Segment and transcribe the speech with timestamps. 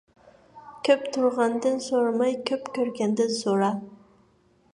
[0.87, 3.71] كۆپ تۇرغاندىن سورىماي، كۆپ كۆرگەندىن سورا.